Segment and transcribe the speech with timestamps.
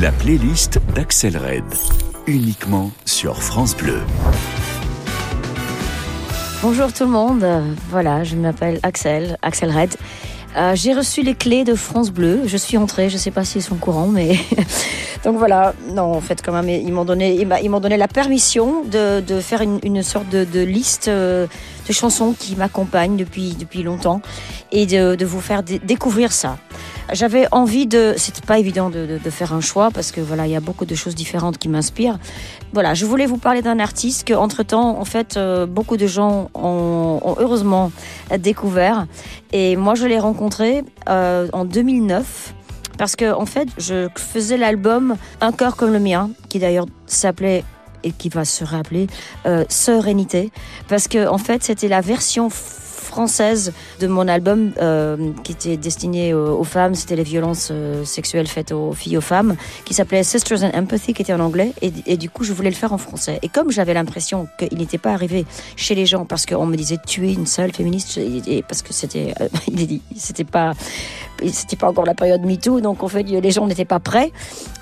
[0.00, 1.64] La playlist d'Axel Red,
[2.26, 4.00] uniquement sur France Bleu.
[6.60, 7.46] Bonjour tout le monde,
[7.88, 9.96] voilà, je m'appelle Axel, Axel Red.
[10.56, 12.42] Euh, j'ai reçu les clés de France Bleu.
[12.46, 13.08] Je suis entrée.
[13.10, 14.36] Je ne sais pas s'ils sont courants, mais
[15.26, 15.74] donc voilà.
[15.92, 19.60] Non, en fait, quand même, ils m'ont donné, ils m'ont donné la permission de, faire
[19.60, 21.48] une, sorte de, liste euh,
[21.88, 24.22] de chansons qui m'accompagnent depuis depuis longtemps
[24.70, 26.58] et de, vous faire découvrir ça.
[27.12, 28.14] J'avais envie de.
[28.16, 30.94] C'était pas évident de, faire un choix parce que voilà, il y a beaucoup de
[30.94, 32.20] choses différentes qui m'inspirent.
[32.72, 36.06] Voilà, je voulais vous parler d'un artiste que, entre temps, en fait, euh, beaucoup de
[36.06, 37.90] gens ont, ont, heureusement
[38.38, 39.06] découvert.
[39.52, 42.54] Et moi, je l'ai rencontré euh, en 2009
[42.98, 47.64] parce que, en fait, je faisais l'album Un cœur comme le mien, qui d'ailleurs s'appelait
[48.04, 49.08] et qui va se rappeler
[49.46, 49.64] euh,
[50.88, 52.48] parce que en fait, c'était la version
[53.06, 56.94] française de mon album euh, qui était destiné aux, femmes.
[56.94, 61.14] C'était les violences euh, sexuelles faites aux filles, aux femmes, qui s'appelait Sisters and Empathy,
[61.14, 61.72] qui était en anglais.
[61.80, 63.38] Et, du coup, je voulais le faire en français.
[63.42, 65.46] Et comme j'avais l'impression qu'il n'était pas arrivé
[65.76, 68.92] chez les gens parce qu'on me disait tu es une seule féministe, et parce que
[68.92, 69.48] c'était, euh,
[70.16, 70.72] c'était pas,
[71.52, 74.32] c'était pas encore la période MeToo, donc en fait les gens n'étaient pas prêts.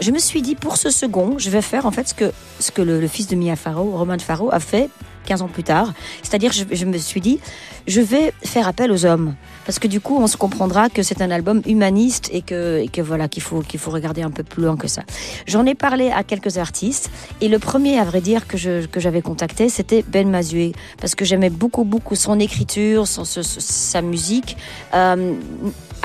[0.01, 2.71] Je me suis dit pour ce second, je vais faire en fait ce que ce
[2.71, 4.89] que le, fils de Mia Farrow, Roman Farrow, a fait
[5.25, 5.93] 15 ans plus tard.
[6.23, 7.41] C'est-à-dire, je, je, me suis dit,
[7.87, 9.35] je vais faire appel aux hommes.
[9.67, 12.89] Parce que du coup, on se comprendra que c'est un album humaniste et que, et
[12.89, 15.03] que voilà, qu'il faut, qu'il faut regarder un peu plus loin que ça.
[15.47, 17.11] J'en ai parlé à quelques artistes.
[17.41, 20.73] Et le premier, à vrai dire, que, je, que j'avais contacté, c'était Ben Mazué.
[21.01, 24.57] Parce que j'aimais beaucoup, beaucoup son écriture, son, sa musique.
[24.95, 25.35] Euh,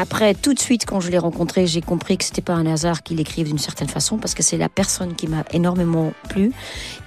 [0.02, 3.04] après, tout de suite, quand je l'ai rencontré, j'ai compris que c'était pas un hasard
[3.04, 6.54] qu'il écrive d'une certaine façon, parce que c'est la personne qui m'a énormément plu.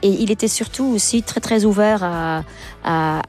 [0.03, 2.43] Et il était surtout aussi très très ouvert à,
[2.85, 3.23] à,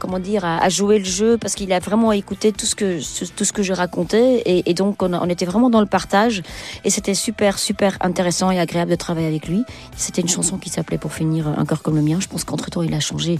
[0.00, 2.98] comment dire, à, jouer le jeu, parce qu'il a vraiment écouté tout ce que
[3.36, 6.42] tout ce que je racontais, et, donc on, était vraiment dans le partage,
[6.84, 9.62] et c'était super super intéressant et agréable de travailler avec lui.
[9.96, 12.18] C'était une chanson qui s'appelait pour finir un corps comme le mien.
[12.18, 13.38] Je pense qu'entre temps il a changé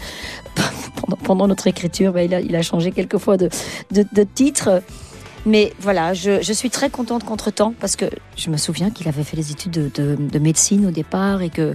[1.24, 3.48] pendant, notre écriture, ben, il a il a changé quelques fois de,
[3.90, 4.80] de, de titre.
[5.44, 8.04] Mais voilà, je, je suis très contente qu'entre-temps, parce que
[8.36, 11.50] je me souviens qu'il avait fait des études de, de, de, médecine au départ, et
[11.50, 11.74] que...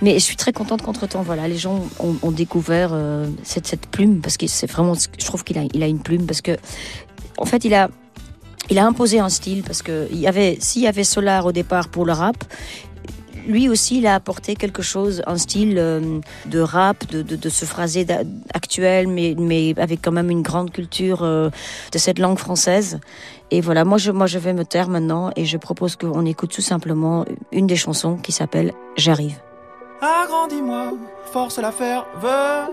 [0.00, 4.20] Mais je suis très contente qu'entre-temps, voilà, les gens ont, découvert euh, cette, cette plume,
[4.20, 4.94] parce que c'est vraiment...
[4.94, 6.56] Je trouve qu'il a, il a une plume, parce que,
[7.38, 7.90] en fait, il a...
[8.68, 11.86] Il a imposé un style parce que y avait, s'il y avait Solar au départ
[11.86, 12.36] pour le rap,
[13.46, 17.48] lui aussi, il a apporté quelque chose, un style euh, de rap, de, de, de
[17.48, 18.06] ce phrasé
[18.52, 21.50] actuel, mais, mais avec quand même une grande culture euh,
[21.92, 22.98] de cette langue française.
[23.50, 26.50] Et voilà, moi je, moi je vais me taire maintenant et je propose qu'on écoute
[26.50, 29.38] tout simplement une des chansons qui s'appelle J'arrive.
[30.00, 30.92] Agrandis-moi,
[31.32, 32.70] force la ferveur,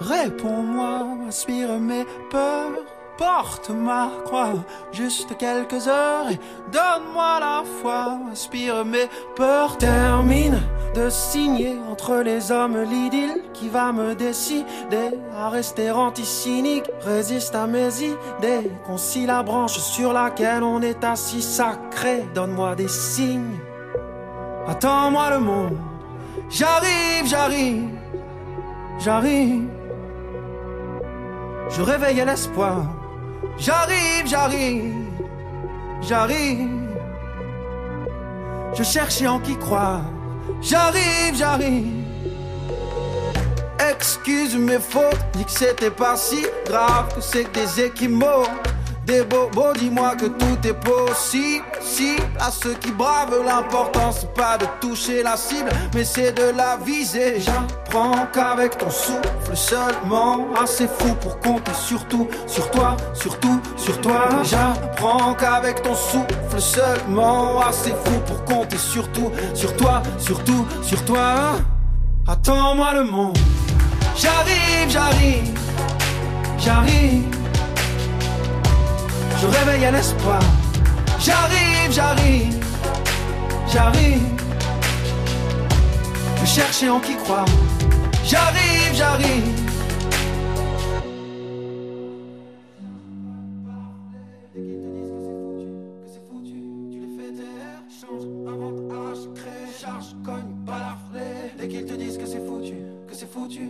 [0.00, 4.54] réponds-moi, aspire mes peurs porte ma croix
[4.92, 6.38] juste quelques heures et
[6.70, 8.18] donne-moi la foi.
[8.32, 9.78] Aspire mes peurs.
[9.78, 10.60] Termine
[10.94, 16.90] de signer entre les hommes l'idylle qui va me décider à rester anti-cynique.
[17.00, 18.70] Résiste à mes idées.
[18.86, 22.24] Concilie la branche sur laquelle on est assis sacré.
[22.34, 23.58] Donne-moi des signes.
[24.66, 25.78] Attends-moi le monde.
[26.48, 27.88] J'arrive j'arrive
[28.98, 29.68] j'arrive.
[31.70, 33.01] Je réveille l'espoir
[33.58, 34.94] J'arrive, j'arrive,
[36.00, 36.68] j'arrive.
[38.74, 40.02] Je cherchais en qui croire.
[40.60, 42.02] J'arrive, j'arrive.
[43.90, 48.46] Excuse mes fautes, dis que c'était pas si grave, que c'est des équimaux.
[49.06, 51.64] Des bobos, dis-moi que tout est possible.
[51.80, 56.56] Si, à ceux qui bravent l'important, c'est pas de toucher la cible, mais c'est de
[56.56, 57.40] la viser.
[57.40, 64.00] J'apprends qu'avec ton souffle seulement, assez fou pour compter sur tout, sur toi, surtout, sur
[64.00, 64.28] toi.
[64.44, 71.04] J'apprends qu'avec ton souffle seulement, assez fou pour compter sur tout, sur toi, surtout, sur
[71.04, 71.54] toi.
[72.28, 73.36] Attends-moi le monde.
[74.14, 75.58] J'arrive, j'arrive,
[76.56, 77.41] j'arrive.
[79.42, 80.40] Je réveille à l'espoir.
[81.18, 82.64] J'arrive, j'arrive,
[83.72, 84.22] j'arrive.
[86.40, 87.46] Je cherchais en qui croire.
[88.24, 89.62] J'arrive, j'arrive.
[101.58, 102.76] Dès qu'ils te disent que c'est foutu,
[103.08, 103.68] que c'est foutu,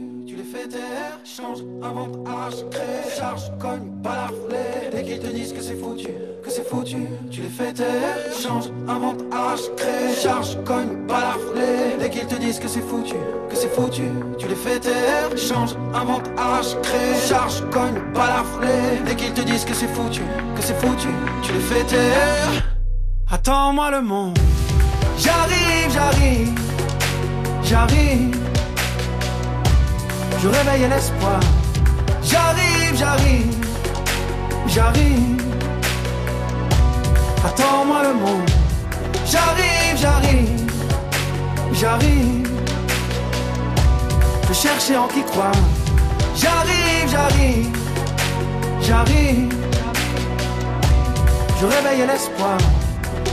[1.24, 4.90] change, invente, arrache, crée, charge, cogne, balaflé.
[4.92, 6.08] Dès qu'ils te disent que c'est foutu,
[6.42, 11.96] que c'est foutu, tu les fais taire, change, invente, arrache, crée, charge, cogne, balaflé.
[11.98, 13.14] Dès qu'ils te disent que c'est foutu,
[13.48, 14.04] que c'est foutu,
[14.38, 19.00] tu les fais taire, change, invente, arrache, crée, charge, cogne, balaflé.
[19.06, 20.22] Dès qu'ils te disent que c'est foutu,
[20.54, 21.08] que c'est foutu,
[21.42, 22.68] tu les fais taire.
[23.30, 24.38] Attends-moi le monde.
[25.18, 26.60] J'arrive, j'arrive,
[27.62, 28.51] j'arrive.
[30.42, 31.38] Je réveille l'espoir.
[32.20, 33.66] J'arrive, j'arrive,
[34.66, 35.40] j'arrive.
[37.46, 38.50] Attends-moi le monde.
[39.24, 40.72] J'arrive, j'arrive,
[41.72, 42.48] j'arrive.
[44.48, 45.52] Je cherche en qui croire.
[46.34, 47.78] J'arrive, j'arrive,
[48.80, 49.54] j'arrive.
[51.60, 52.58] Je réveille l'espoir.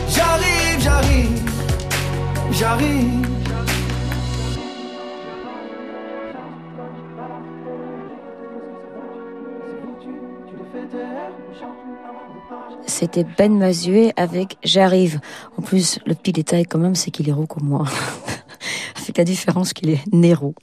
[0.07, 1.51] J'arrive, j'arrive,
[2.51, 3.38] j'arrive.
[12.99, 15.21] C'était Ben Mazué avec J'arrive.
[15.57, 17.85] En plus, le petit détail quand même, c'est qu'il est roux comme moi.
[19.03, 20.53] avec la différence qu'il est Nero.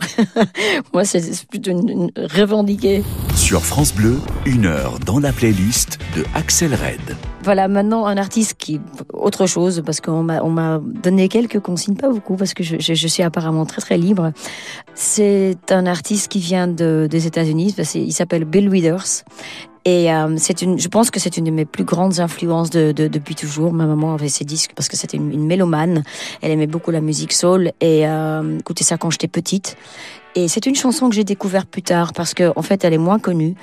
[0.92, 3.02] moi, c'est plutôt une, revendiqué.
[3.34, 7.16] Sur France Bleu, une heure dans la playlist de Axel Red.
[7.42, 8.82] Voilà, maintenant un artiste qui
[9.14, 12.76] autre chose parce qu'on m'a on m'a donné quelques consignes, pas beaucoup parce que je,
[12.78, 14.32] je, je suis apparemment très très libre.
[14.94, 19.24] C'est un artiste qui vient de, des États-Unis, il s'appelle Bill Withers
[19.86, 22.90] et euh, c'est une, je pense que c'est une de mes plus grandes influences de,
[22.90, 23.72] de, depuis toujours.
[23.72, 26.02] Ma maman avait ses disques parce que c'était une, une, mélomane.
[26.42, 29.76] Elle aimait beaucoup la musique soul et euh, écoutait ça quand j'étais petite.
[30.34, 32.98] Et c'est une chanson que j'ai découverte plus tard parce que en fait elle est
[32.98, 33.54] moins connue.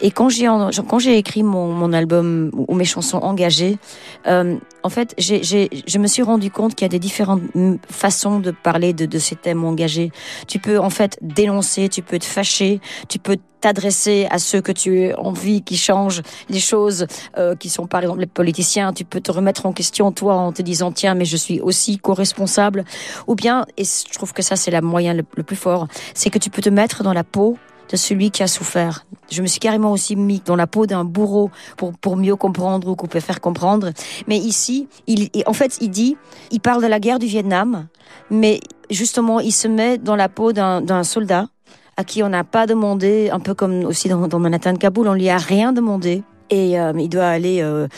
[0.00, 3.78] Et quand j'ai quand j'ai écrit mon, mon album ou mes chansons engagées,
[4.26, 7.42] euh, en fait j'ai je me suis rendu compte qu'il y a des différentes
[7.90, 10.10] façons de parler de, de ces thèmes engagés.
[10.46, 14.72] Tu peux en fait dénoncer, tu peux te fâcher, tu peux t'adresser à ceux que
[14.72, 18.92] tu as envie qui changent les choses, euh, qui sont par exemple les politiciens.
[18.92, 21.98] Tu peux te remettre en question toi en te disant tiens mais je suis aussi
[21.98, 22.84] co-responsable.
[23.26, 26.30] Ou bien et je trouve que ça c'est la moyen le, le plus fort, c'est
[26.30, 27.58] que tu peux te mettre dans la peau
[27.88, 29.06] de celui qui a souffert.
[29.30, 32.88] Je me suis carrément aussi mis dans la peau d'un bourreau pour, pour mieux comprendre
[32.88, 33.90] ou peut faire comprendre.
[34.26, 36.16] Mais ici, il, en fait, il dit,
[36.50, 37.88] il parle de la guerre du Vietnam,
[38.30, 41.46] mais justement, il se met dans la peau d'un soldat
[41.96, 45.14] à qui on n'a pas demandé, un peu comme aussi dans, dans Manhattan Kaboul, on
[45.14, 47.88] lui a rien demandé et euh, il doit aller euh,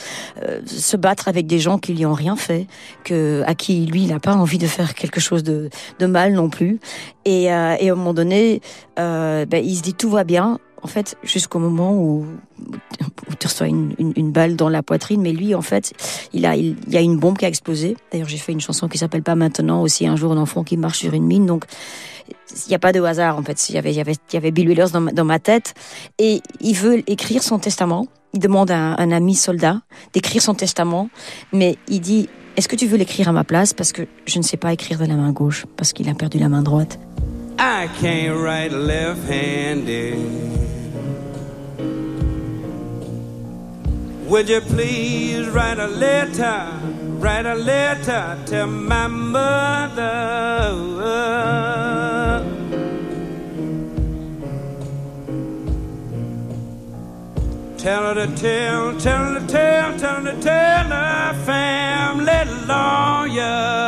[0.43, 2.67] euh, se battre avec des gens qui lui ont rien fait,
[3.05, 6.32] que à qui lui il n'a pas envie de faire quelque chose de, de mal
[6.32, 6.81] non plus.
[7.25, 8.61] Et, euh, et à un moment donné,
[8.97, 10.58] ben, il se dit tout va bien.
[10.82, 12.25] En fait, jusqu'au moment où,
[13.38, 15.93] tu reçois une, balle dans la poitrine, mais lui, en fait,
[16.32, 17.97] il a, il, y a une bombe qui a explosé.
[18.11, 20.77] D'ailleurs, j'ai fait une chanson qui s'appelle Pas maintenant, aussi un jour un enfant qui
[20.77, 21.47] marche sur une mine.
[21.47, 21.65] Donc,
[22.50, 23.69] il n'y a pas de hasard en fait.
[23.69, 25.75] Il y avait, y avait, y avait Bill Withers dans ma, dans ma tête
[26.19, 28.06] et il veut écrire son testament.
[28.33, 29.81] Il demande à un, un ami soldat
[30.12, 31.11] d'écrire son testament,
[31.53, 33.75] mais il dit Est-ce que tu veux l'écrire à ma place?
[33.75, 36.38] Parce que je ne sais pas écrire de la main gauche, parce qu'il a perdu
[36.38, 36.99] la main droite.
[37.59, 40.70] I can't write left-handed.
[44.31, 46.71] Would you please write a letter,
[47.19, 50.05] write a letter to my mother?
[57.77, 63.81] Tell her to tell, tell her to tell, tell her to tell her family lawyer.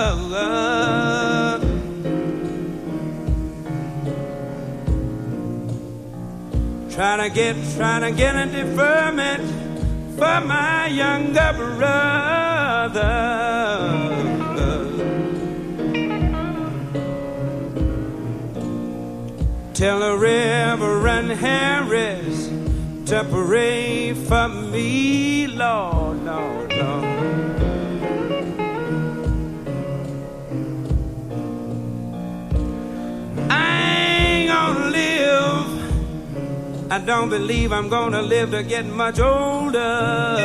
[6.90, 9.71] Trying to get, trying to get a deferment
[10.16, 12.02] for my younger brother.
[19.74, 22.48] Tell the Reverend Harris
[23.06, 27.62] to pray for me, Lord, Lord, Lord.
[33.50, 33.66] I
[34.28, 35.61] ain't gonna live.
[36.93, 40.37] I don't believe I'm gonna live to get much older.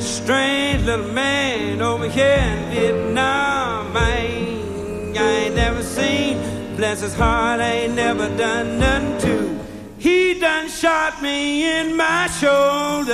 [0.00, 3.94] Strange little man over here in Vietnam.
[3.94, 6.38] I ain't, I ain't never seen.
[6.76, 9.60] Bless his heart, I ain't never done nothing to.
[9.98, 13.12] He done shot me in my shoulder.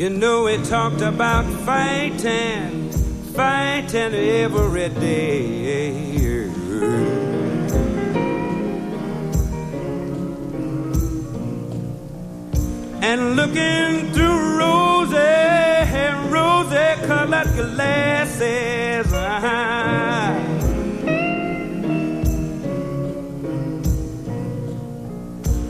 [0.00, 2.90] You know, we talked about fighting,
[3.34, 6.48] fighting every day.
[13.02, 15.16] And looking through rosy,
[16.30, 19.12] rosy colored glasses.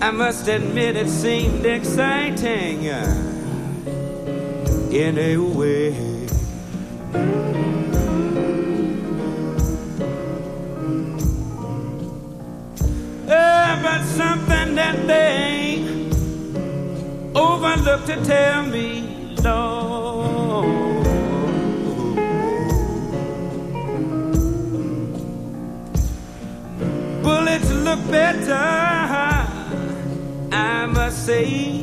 [0.00, 3.29] I must admit it seemed exciting
[4.92, 6.26] in a way.
[13.28, 15.84] Uh, but something that they
[17.36, 20.66] overlooked to tell me, Lord.
[27.22, 28.54] Bullets look better,
[30.52, 31.79] I must say.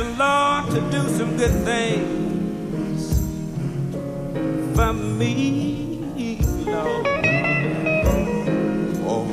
[0.00, 3.18] The Lord to do some good things
[4.74, 7.06] for me, Lord.
[9.04, 9.26] Oh.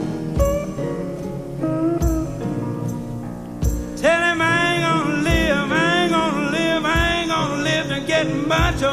[3.95, 7.99] Tell him I ain't gonna live, I ain't gonna live, I ain't gonna live to
[8.01, 8.83] get much.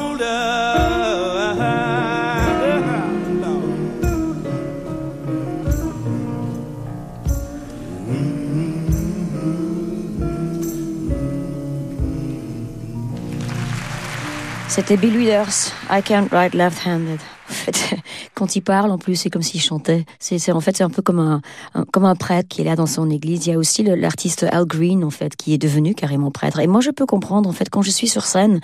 [14.69, 17.21] C'était Bill Withers, I Can't Write Left-Handed.
[18.41, 20.07] Quand il parle, en plus, c'est comme s'il chantait.
[20.19, 21.43] C'est, en fait, c'est un peu comme un,
[21.93, 23.47] comme un prêtre qui est là dans son église.
[23.47, 26.59] Il y a aussi l'artiste Al Green, en fait, qui est devenu carrément prêtre.
[26.59, 28.61] Et moi, je peux comprendre, en fait, quand je suis sur scène,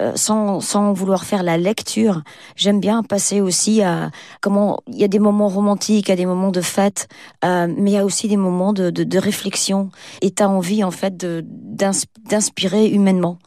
[0.00, 2.22] euh, sans, sans vouloir faire la lecture,
[2.56, 6.50] j'aime bien passer aussi à comment il y a des moments romantiques, a des moments
[6.50, 7.06] de fête,
[7.44, 9.90] euh, mais il y a aussi des moments de, de, réflexion.
[10.22, 13.38] Et t'as envie, en fait, d'inspirer humainement.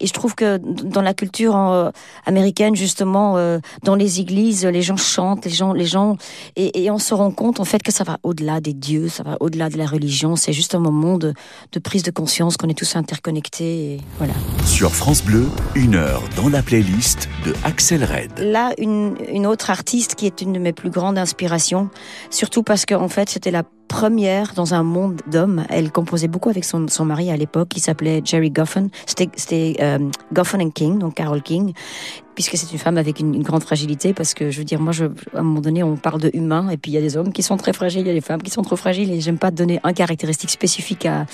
[0.00, 1.90] Et je trouve que dans la culture euh,
[2.26, 6.16] américaine, justement, euh, dans les églises, les gens chantent, les gens, les gens,
[6.56, 9.22] et, et on se rend compte en fait que ça va au-delà des dieux, ça
[9.22, 10.36] va au-delà de la religion.
[10.36, 11.32] C'est juste un moment de,
[11.72, 13.94] de prise de conscience qu'on est tous interconnectés.
[13.94, 14.34] Et voilà.
[14.64, 18.38] Sur France Bleu, une heure dans la playlist de Axel Red.
[18.38, 21.88] Là, une, une autre artiste qui est une de mes plus grandes inspirations,
[22.30, 25.64] surtout parce qu'en fait, c'était la première dans un monde d'hommes.
[25.68, 28.88] Elle composait beaucoup avec son, mari à l'époque, qui s'appelait Jerry Goffin.
[29.06, 29.98] C'était, c'était euh,
[30.32, 31.72] Goffin and King, donc Carol King,
[32.36, 34.12] puisque c'est une femme avec une, grande fragilité.
[34.12, 36.68] Parce que je veux dire, moi, je, à un moment donné, on parle de humains,
[36.68, 38.20] et puis il y a des hommes qui sont très fragiles, il y a des
[38.20, 41.26] femmes qui sont trop fragiles, et j'aime pas donner un caractéristique spécifique à,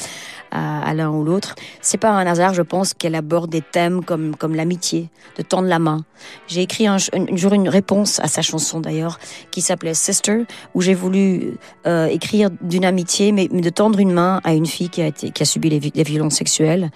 [0.94, 1.54] l'un ou l'autre.
[1.80, 5.78] C'est pas un hasard, je pense, qu'elle aborde des thèmes comme, l'amitié, de tendre la
[5.78, 6.04] main.
[6.47, 9.18] J'ai écrit un, jour une réponse à sa chanson d'ailleurs,
[9.50, 10.44] qui s'appelait Sister,
[10.75, 14.88] où j'ai voulu euh, écrire d'une amitié, mais, de tendre une main à une fille
[14.88, 16.90] qui a, subi les, des violences sexuelles.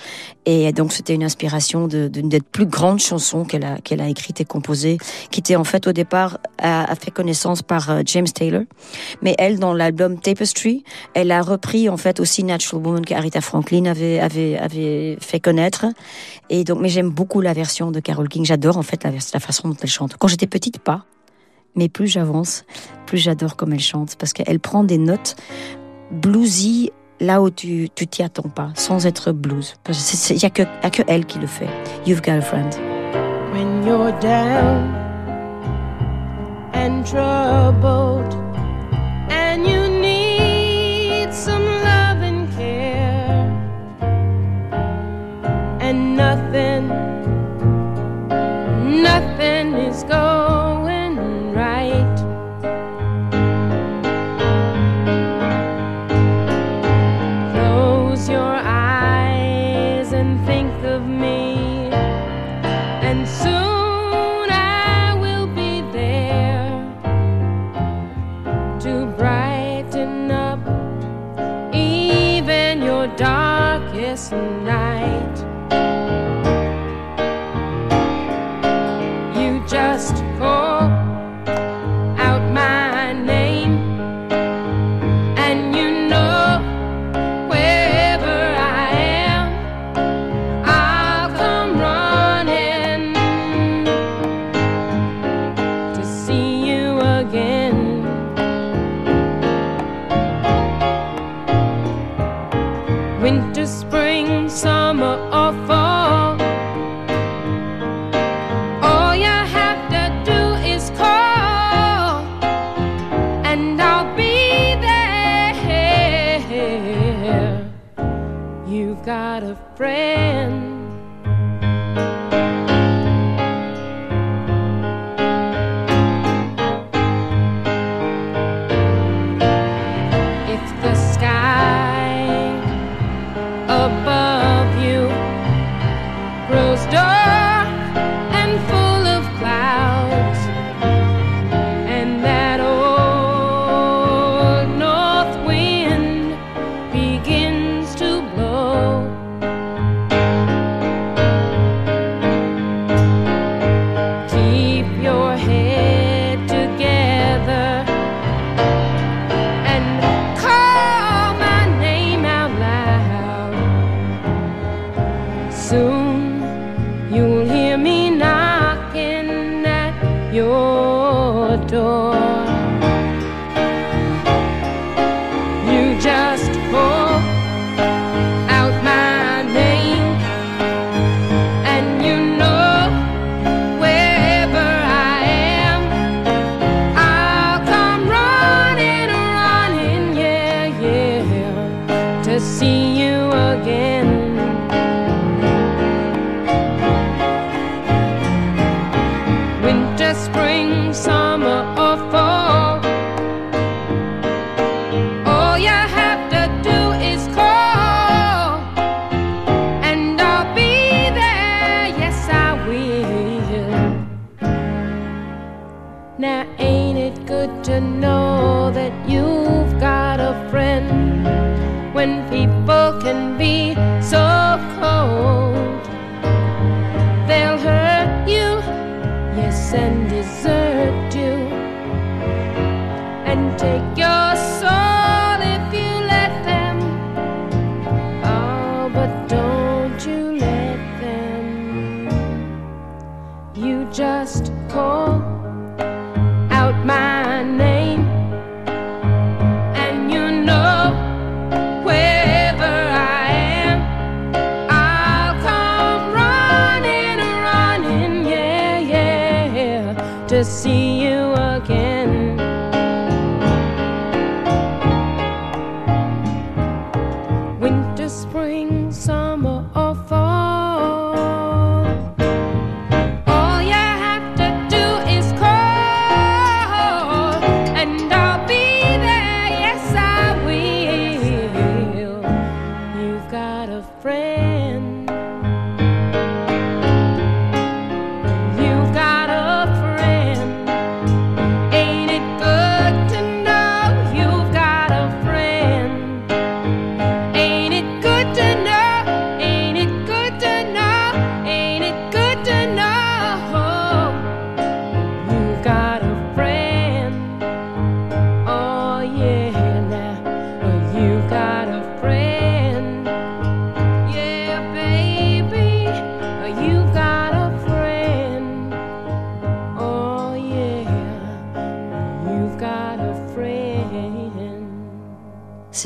[0.48, 4.40] Et donc c'était une inspiration d'une des plus grandes chansons qu'elle a, qu'elle a écrite
[4.40, 4.96] et composée,
[5.32, 8.62] qui était en fait au départ a, fait connaissance par euh, James Taylor.
[9.22, 10.84] Mais elle, dans l'album Tapestry,
[11.14, 15.86] elle a repris en fait aussi Natural Woman qu'Aretha Franklin avait, avait, avait fait connaître.
[16.48, 18.44] Et donc, mais j'aime beaucoup la version de Carole King.
[18.44, 20.16] J'adore en fait la, la façon dont elle chante.
[20.16, 21.06] Quand j'étais petite, pas.
[21.74, 22.64] Mais plus j'avance,
[23.04, 25.36] plus j'adore comme elle chante parce qu'elle prend des notes
[26.10, 29.74] bluesy là où tu tu t'y attends pas, sans être blues.
[29.84, 31.68] Parce que c'est- c'est- il y a que y a que elle qui le fait.
[32.06, 32.72] You've got a friend.
[33.52, 34.84] when you're down
[36.74, 38.34] and troubled
[39.30, 43.50] and you need some love and care
[45.80, 46.88] and nothing
[49.02, 50.65] nothing is going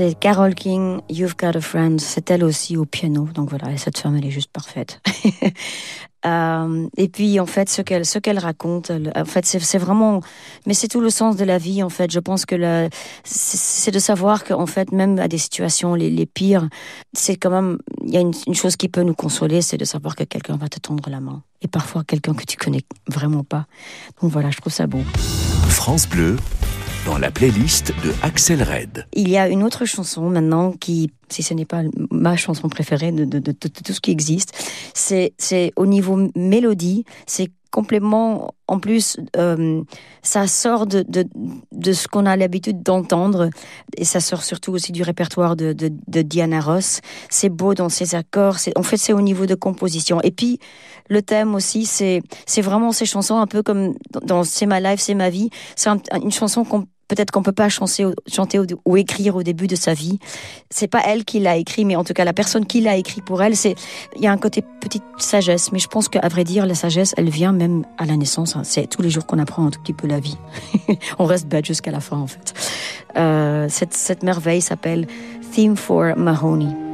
[0.00, 2.00] c'est Carole King, You've Got a Friend.
[2.00, 3.28] C'est elle aussi au piano.
[3.34, 5.00] Donc voilà, cette femme, elle est juste parfaite.
[6.26, 10.20] Euh, et puis, en fait, ce qu'elle, ce qu'elle raconte, en fait, c'est vraiment,
[10.66, 12.12] mais c'est tout le sens de la vie, en fait.
[12.12, 12.90] Je pense que
[13.24, 16.68] c'est de savoir qu'en fait, même à des situations les, les pires,
[17.14, 19.86] c'est quand même, il y a une, une chose qui peut nous consoler, c'est de
[19.86, 21.42] savoir que quelqu'un va te tendre la main.
[21.62, 23.64] Et parfois, quelqu'un que tu connais vraiment pas.
[24.20, 25.02] Donc voilà, je trouve ça bon.
[25.70, 26.36] France Bleu,
[27.06, 29.06] dans la playlist de Axel Red.
[29.14, 33.12] Il y a une autre chanson maintenant qui, si ce n'est pas ma chanson préférée
[33.12, 34.52] de, de, de, tout ce qui existe,
[34.94, 39.82] c'est au niveau mélodie, c'est complètement, en plus, euh,
[40.22, 41.24] ça sort de, de,
[41.72, 43.50] de ce qu'on a l'habitude d'entendre
[43.96, 47.00] et ça sort surtout aussi du répertoire de, de, de Diana Ross.
[47.28, 50.20] C'est beau dans ses accords, en fait c'est au niveau de composition.
[50.22, 50.58] Et puis
[51.08, 52.22] le thème aussi, c'est
[52.58, 55.50] vraiment ces chansons un peu comme dans C'est ma life, c'est ma vie.
[55.76, 58.06] C'est une chanson qu'on peut-être qu'on peut pas chanter,
[58.84, 60.20] ou, écrire au début de sa vie.
[60.70, 63.20] C'est pas elle qui l'a écrit, mais en tout cas la personne qui l'a écrit
[63.20, 63.74] pour elle, c'est
[64.14, 65.72] il y a un côté petite sagesse.
[65.72, 68.54] Mais je pense qu'à vrai dire, la sagesse, elle vient même à la naissance.
[68.54, 68.62] Hein.
[68.64, 70.38] C'est tous les jours qu'on apprend un tout petit peu la vie.
[71.18, 72.54] On reste bête jusqu'à la fin en fait.
[73.16, 75.08] Euh, cette, cette merveille s'appelle
[75.52, 76.89] Theme for Mahoney.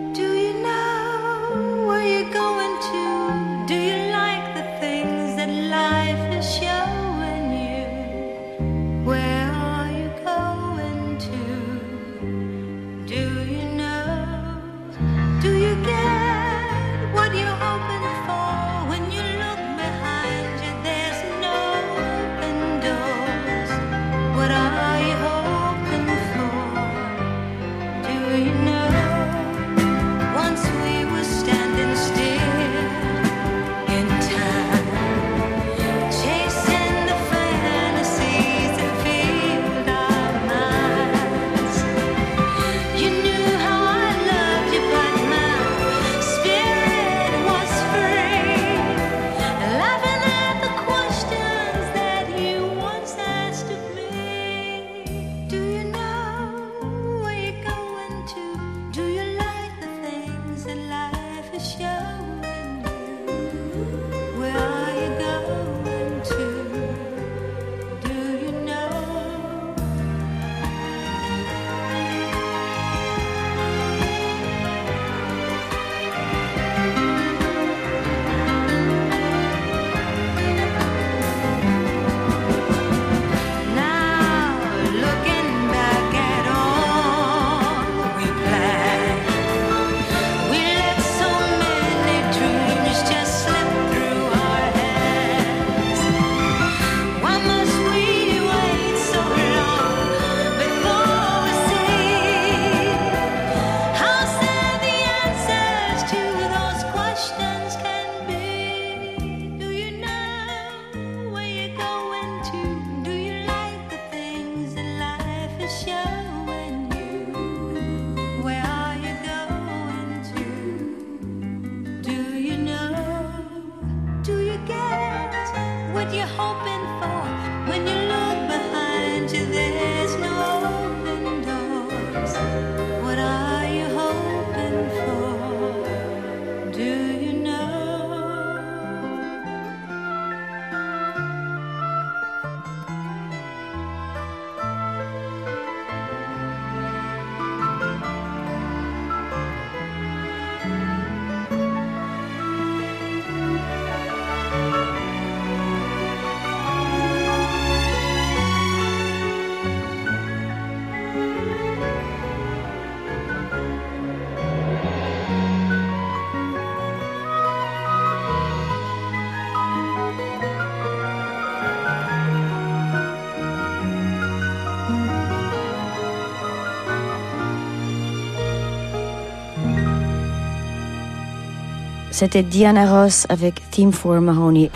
[182.17, 184.71] C'était Diana Ross avec Theme for Mahoney.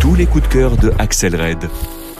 [0.00, 1.68] Tous les coups de cœur de Axel Red.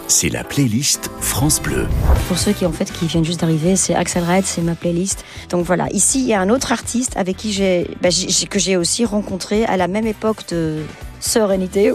[0.08, 1.86] C'est la playlist France Bleu.
[2.26, 5.24] Pour ceux qui en fait qui viennent juste d'arriver, c'est Axel Red, c'est ma playlist.
[5.50, 8.08] Donc voilà, ici il y a un autre artiste avec qui j'ai bah,
[8.50, 10.80] que j'ai aussi rencontré à la même époque de
[11.20, 11.92] Sérénité,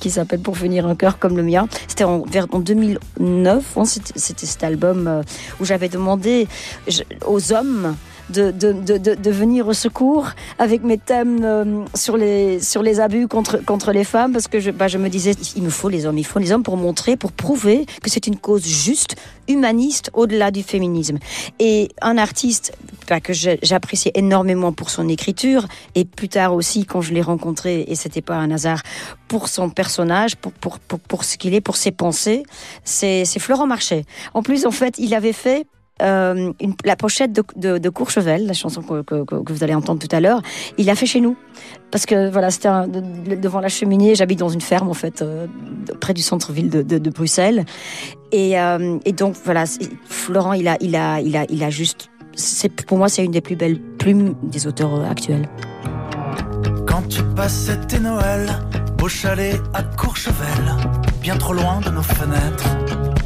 [0.00, 1.68] qui s'appelle Pour venir un cœur comme le mien.
[1.88, 5.22] C'était en, en 2009, hein, c'était cet album euh,
[5.60, 6.48] où j'avais demandé
[7.26, 7.94] aux hommes
[8.30, 13.00] de, de, de, de, venir au secours avec mes thèmes euh, sur, les, sur les
[13.00, 15.88] abus contre, contre les femmes, parce que je, bah, je me disais, il me faut
[15.88, 19.16] les hommes, il faut les hommes pour montrer, pour prouver que c'est une cause juste,
[19.48, 21.18] humaniste, au-delà du féminisme.
[21.58, 22.76] Et un artiste
[23.08, 27.84] bah, que j'appréciais énormément pour son écriture, et plus tard aussi quand je l'ai rencontré,
[27.88, 28.82] et c'était pas un hasard,
[29.28, 32.42] pour son personnage, pour, pour, pour, pour ce qu'il est, pour ses pensées,
[32.84, 34.04] c'est Florent Marchais.
[34.32, 35.66] En plus, en fait, il avait fait
[36.04, 36.52] euh,
[36.84, 40.42] la pochette de, Courchevel, la chanson que, vous allez entendre tout à l'heure,
[40.78, 41.36] il l'a fait chez nous.
[41.90, 42.68] Parce que voilà, c'était
[43.36, 44.14] devant la cheminée.
[44.14, 45.46] J'habite dans une ferme en fait, euh,
[46.00, 47.64] près du centre-ville de, Bruxelles.
[48.32, 49.64] Et, euh, et donc voilà,
[50.06, 52.10] Florent, il a, il a, il a, il a juste.
[52.88, 55.48] Pour moi, c'est une des plus belles plumes des auteurs actuels.
[56.86, 58.50] Quand tu passais tes Noëls
[59.02, 60.74] au chalet à Courchevel,
[61.20, 62.68] bien trop loin de nos fenêtres,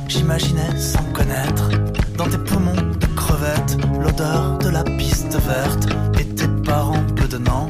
[0.08, 1.70] j'imaginais sans connaître,
[2.18, 5.86] dans tes poumons de crevettes, l'odeur de la piste verte,
[6.18, 7.68] et tes parents bedonnant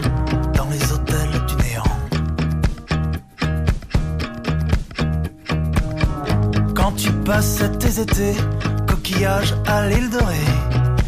[0.54, 1.94] dans les hôtels du néant.
[6.74, 8.36] Quand tu passais tes étés,
[8.86, 10.44] coquillages à l'île de Ré,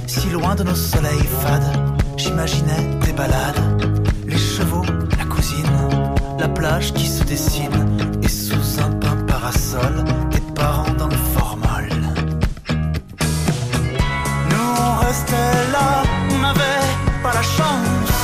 [0.07, 1.73] si loin de nos soleils fades,
[2.19, 4.85] j'imaginais des balades, les chevaux,
[5.19, 5.67] la cousine,
[6.39, 7.89] la plage qui se dessine,
[8.23, 11.17] et sous un pain parasol, tes parents dans le
[15.11, 15.89] restait là,
[16.41, 16.89] n'avait
[17.23, 18.19] pas la chance.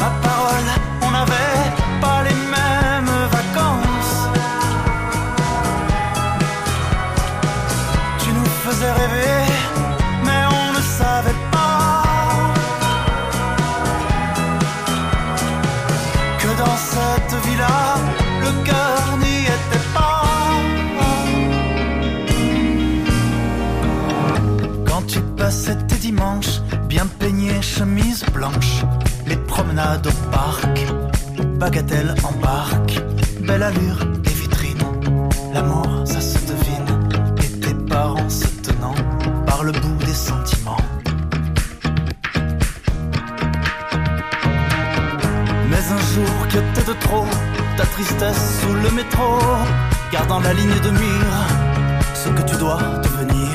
[0.00, 0.70] Ma parole,
[1.06, 1.62] on n'avait
[2.04, 4.16] pas les mêmes vacances.
[8.20, 9.43] Tu nous faisais rêver,
[29.94, 30.86] promenades au parc,
[31.58, 33.00] bagatelle en barque,
[33.40, 34.78] belle allure et vitrine,
[35.52, 38.94] l'amour ça se devine, et tes parents se tenant
[39.46, 40.84] par le bout des sentiments.
[45.70, 47.26] Mais un jour que t'es de trop,
[47.76, 49.38] ta tristesse sous le métro,
[50.12, 51.36] gardant la ligne de mire,
[52.14, 53.50] ce que tu dois devenir.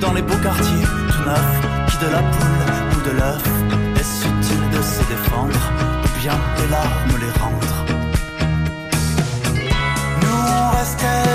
[0.00, 3.73] Dans les beaux quartiers tout neufs, qui de la poule ou de l'œuf,
[5.24, 5.72] défendre,
[6.04, 7.84] ou bien les larmes les rendre.
[10.20, 11.33] Nous on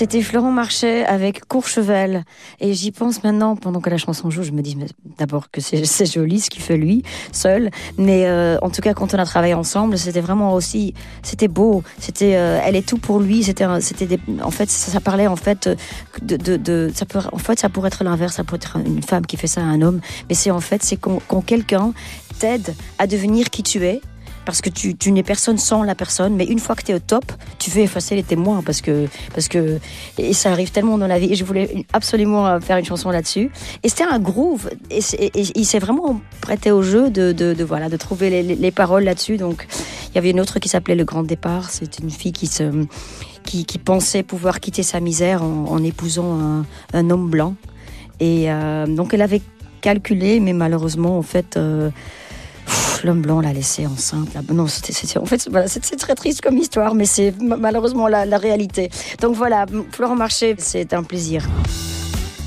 [0.00, 2.24] C'était Florent Marchais avec Courchevel.
[2.58, 4.74] Et j'y pense maintenant, pendant que la chanson joue, je me dis
[5.18, 7.68] d'abord que c'est joli ce qu'il fait lui, seul.
[7.98, 11.82] Mais euh, en tout cas, quand on a travaillé ensemble, c'était vraiment aussi, c'était beau.
[11.98, 13.42] C'était, euh, elle est tout pour lui.
[13.42, 13.78] C'était, en
[14.50, 15.68] fait, ça, parlait en fait
[16.22, 18.36] de, ça peut, en fait, ça pourrait être l'inverse.
[18.36, 20.00] Ça pourrait être une femme qui fait ça à un homme.
[20.30, 21.92] Mais c'est en fait, c'est quand quelqu'un
[22.38, 24.00] t'aide à devenir qui tu es
[24.50, 26.94] parce que tu, tu n'es personne sans la personne, mais une fois que tu es
[26.96, 27.24] au top,
[27.60, 29.78] tu veux effacer les témoins parce que, parce que
[30.18, 31.32] et ça arrive tellement dans la vie.
[31.32, 33.50] Et je voulais absolument euh, faire une chanson là-dessus.
[33.84, 34.68] Et c'était un groove.
[34.90, 38.56] Et, c'est- il s'est vraiment prêté au jeu de, de, voilà, de trouver les, les-
[38.56, 39.36] les paroles là-dessus.
[39.36, 39.68] Donc
[40.08, 41.70] il y avait une autre qui s'appelait Le Grand Départ.
[41.70, 42.64] C'était une fille qui se
[43.44, 47.54] qui, qui pensait pouvoir quitter sa misère en, épousant un, un homme blanc.
[48.18, 49.42] Et euh, donc elle avait
[49.80, 51.90] calculé, mais malheureusement, en fait, euh,
[53.04, 54.28] l'homme blanc l'a laissée enceinte.
[54.52, 58.90] Non, en fait, c'est, très triste comme histoire, mais c'est ma- malheureusement la, la réalité.
[59.20, 61.48] Donc voilà, Florent Marché, c'est un plaisir.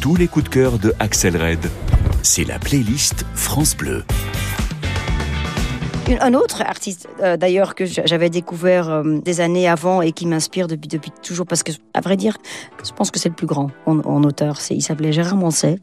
[0.02, 1.70] Tous les coups de cœur de Axel Red,
[2.22, 4.04] c'est la playlist France Bleu.
[6.20, 10.68] Un autre artiste, euh, d'ailleurs, que j'avais découvert euh, des années avant et qui m'inspire
[10.68, 10.90] depuis,
[11.22, 12.38] toujours, parce que, à vrai dire,
[12.86, 14.58] je pense que c'est le plus grand en, auteur.
[14.70, 15.80] il s'appelait Gérard Manset.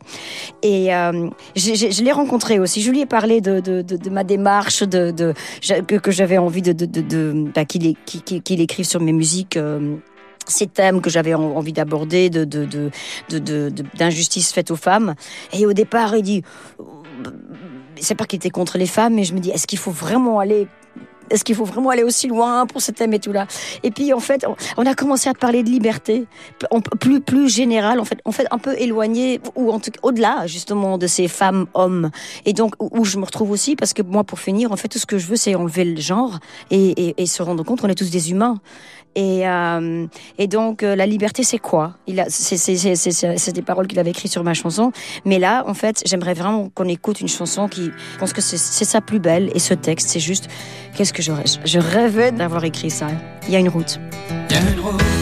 [0.62, 2.83] Et euh, je l'ai rencontré aussi.
[2.83, 5.35] Je lui ai parlé de, ma démarche, de,
[5.87, 9.59] que, j'avais envie de, bah, qu'il écrive sur mes musiques
[10.46, 12.44] ces thèmes que j'avais envie d'aborder, de,
[13.94, 15.14] d'injustice faite aux femmes.
[15.52, 16.42] Et au départ, il dit,
[18.00, 20.38] c'est pas qu'il était contre les femmes, mais je me dis, est-ce qu'il faut vraiment
[20.38, 20.66] aller
[21.30, 23.46] est-ce qu'il faut vraiment aller aussi loin pour ce thème et tout là?
[23.82, 24.44] Et puis en fait,
[24.76, 26.26] on a commencé à parler de liberté,
[26.98, 31.06] plus plus général, en fait, en fait un peu éloigné ou en au-delà justement de
[31.06, 32.10] ces femmes hommes.
[32.44, 34.98] Et donc où je me retrouve aussi parce que moi pour finir, en fait, tout
[34.98, 37.94] ce que je veux c'est enlever le genre et, et se rendre compte qu'on est
[37.94, 38.60] tous des humains.
[39.14, 40.07] Et, euh,
[40.38, 41.96] et donc, euh, la liberté, c'est quoi?
[42.29, 44.92] C'est, des paroles qu'il avait écrites sur ma chanson.
[45.25, 48.85] Mais là, en fait, j'aimerais vraiment qu'on écoute une chanson qui, je pense que c'est
[48.85, 49.51] sa plus belle.
[49.55, 50.49] Et ce texte, c'est juste,
[50.96, 53.09] qu'est-ce que j'aurais Je rêvais d'avoir écrit ça.
[53.49, 53.99] Il y a une route.
[54.49, 55.19] Il y a une route.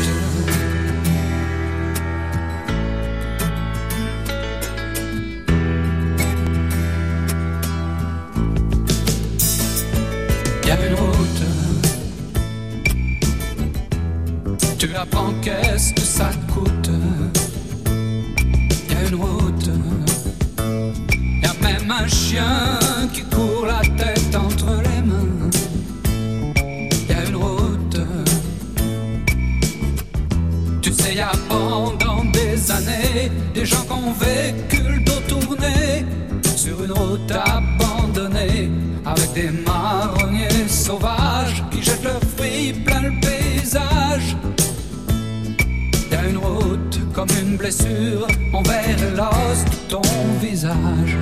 [16.19, 16.91] Ça te coûte.
[18.91, 19.71] Y a une route.
[21.43, 22.69] Y a même un chien
[23.13, 25.51] qui court la tête entre les mains.
[27.09, 28.01] Y a une route.
[30.83, 36.05] Tu sais, y a pendant des années des gens qui ont vécu le dos tourné
[36.57, 38.71] sur une route abandonnée
[39.07, 44.37] avec des marronniers sauvages qui jettent leurs fruits plein le paysage
[46.27, 50.03] une route comme une blessure envers l'os de ton
[50.41, 51.17] visage.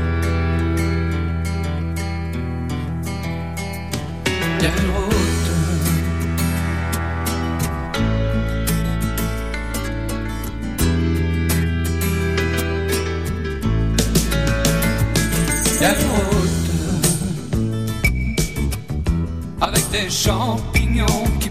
[4.60, 5.50] A une route.
[15.82, 16.46] A une route
[19.60, 21.50] avec des champignons qui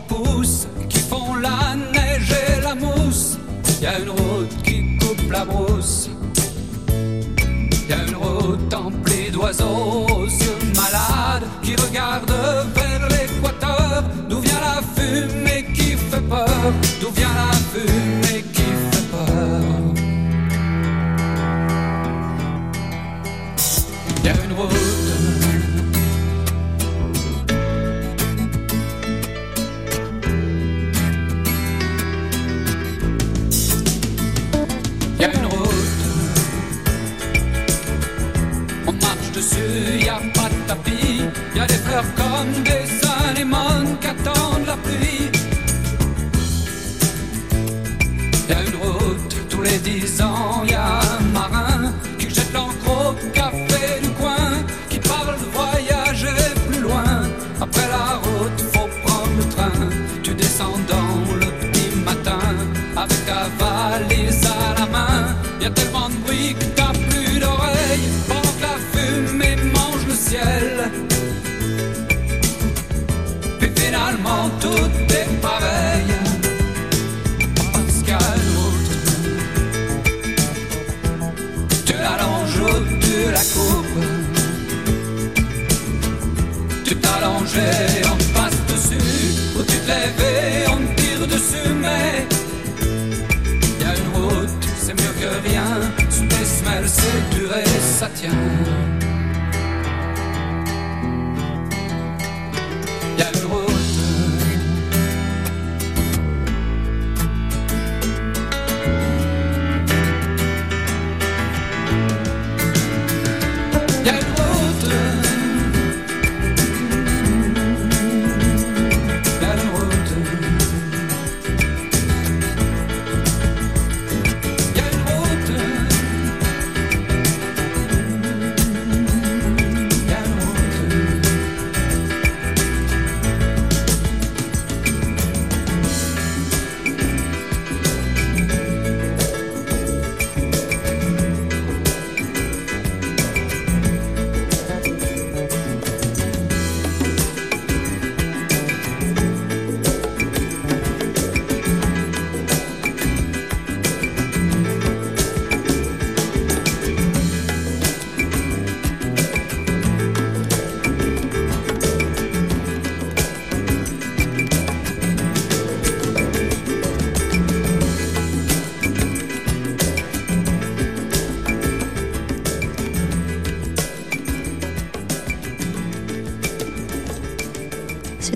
[3.85, 6.09] y a une route qui coupe la brousse.
[7.87, 12.31] Y a une route emplie d'oiseaux aux yeux malades qui regardent
[12.73, 12.84] vers
[41.67, 42.87] des fleurs comme des
[43.29, 45.31] anémones qui attendent la pluie.
[48.49, 50.73] Y a une route tous les dix ans, y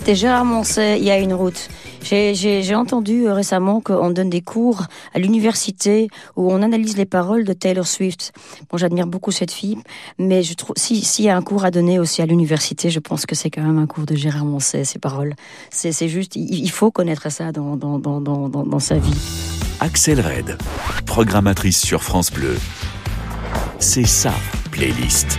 [0.09, 1.67] C'était Gérard Moncet, il y a une route.
[2.01, 7.43] J'ai entendu euh, récemment qu'on donne des cours à l'université où on analyse les paroles
[7.43, 8.33] de Taylor Swift.
[8.71, 9.77] Bon, j'admire beaucoup cette fille,
[10.17, 13.27] mais je s'il si y a un cours à donner aussi à l'université, je pense
[13.27, 15.35] que c'est quand même un cours de Gérard Moncet, ces paroles.
[15.69, 19.13] C'est juste, il faut connaître ça dans, dans, dans, dans, dans sa vie.
[19.79, 20.57] Axel Red,
[21.05, 22.57] programmatrice sur France Bleu.
[23.77, 24.33] C'est ça,
[24.71, 25.37] playlist.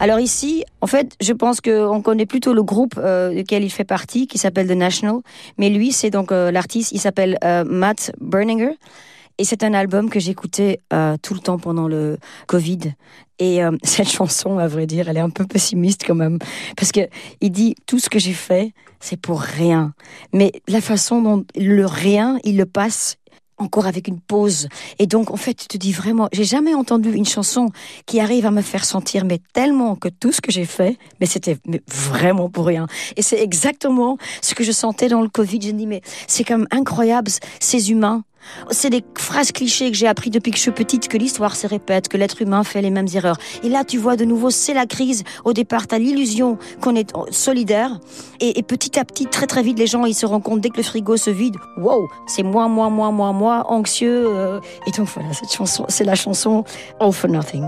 [0.00, 3.84] Alors ici, en fait, je pense qu'on connaît plutôt le groupe euh, duquel il fait
[3.84, 5.16] partie, qui s'appelle The National.
[5.58, 8.76] Mais lui, c'est donc euh, l'artiste, il s'appelle euh, Matt Berninger.
[9.38, 12.92] Et c'est un album que j'écoutais euh, tout le temps pendant le Covid.
[13.38, 16.38] Et euh, cette chanson, à vrai dire, elle est un peu pessimiste quand même.
[16.76, 17.00] Parce que
[17.40, 19.94] il dit, tout ce que j'ai fait, c'est pour rien.
[20.32, 23.16] Mais la façon dont le rien, il le passe
[23.58, 24.68] encore avec une pause.
[24.98, 27.70] Et donc, en fait, tu te dis vraiment, j'ai jamais entendu une chanson
[28.06, 31.26] qui arrive à me faire sentir, mais tellement que tout ce que j'ai fait, mais
[31.26, 32.86] c'était vraiment pour rien.
[33.16, 35.60] Et c'est exactement ce que je sentais dans le Covid.
[35.62, 37.30] Je me dis, mais c'est quand même incroyable,
[37.60, 38.22] ces humains
[38.70, 41.66] c'est des phrases clichés que j'ai appris depuis que je suis petite, que l'histoire se
[41.66, 43.38] répète, que l'être humain fait les mêmes erreurs.
[43.62, 45.24] Et là, tu vois de nouveau, c'est la crise.
[45.44, 47.98] Au départ, tu as l'illusion qu'on est solidaire.
[48.40, 50.76] Et, petit à petit, très très vite, les gens, ils se rendent compte dès que
[50.76, 54.26] le frigo se vide, wow, c'est moi, moi, moi, moi, moi, anxieux.
[54.28, 54.60] Euh.
[54.86, 56.64] et donc voilà, cette chanson, c'est la chanson
[57.00, 57.64] All for Nothing.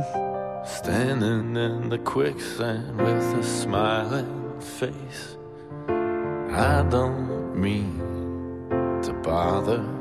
[0.64, 4.26] Standing in the quicksand with a smiling
[4.60, 5.36] face.
[6.52, 7.98] I don't mean
[9.02, 9.99] to bother.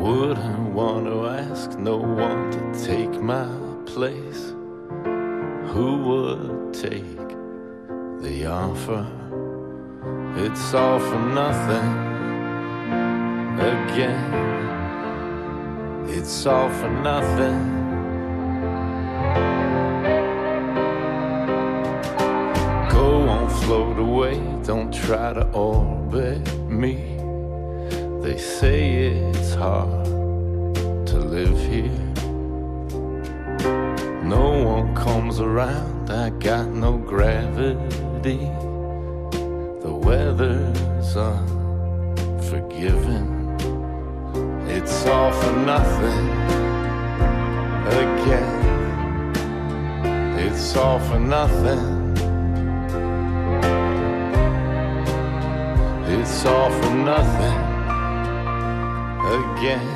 [0.00, 3.46] Wouldn't want to ask no one to take my
[3.86, 4.54] place.
[5.72, 7.28] Who would take
[8.20, 9.06] the offer?
[10.36, 11.90] It's all for nothing
[13.58, 14.46] again.
[16.08, 17.60] It's all for nothing.
[22.90, 24.34] Go on, float away.
[24.62, 27.15] Don't try to orbit me.
[28.26, 30.04] They say it's hard
[31.06, 32.02] to live here.
[34.24, 38.50] No one comes around, I got no gravity.
[39.30, 43.30] The weather's unforgiving.
[44.68, 46.28] It's all for nothing
[48.02, 49.34] again.
[50.36, 52.16] It's all for nothing.
[56.08, 57.65] It's all for nothing
[59.26, 59.86] again.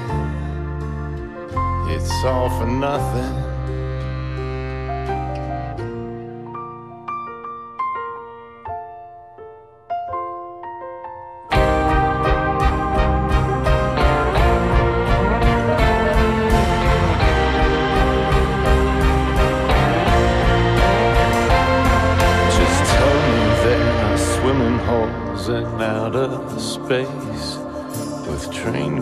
[1.90, 3.49] It's all for nothing.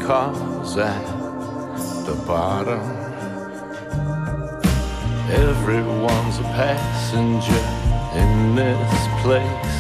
[0.09, 1.07] Cars at
[2.07, 2.81] the bottom.
[5.29, 7.65] Everyone's a passenger
[8.19, 9.77] in this place.